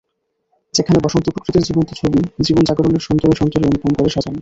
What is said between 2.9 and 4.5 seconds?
সন্তরে সন্তরে অনুপম করে সাজানো।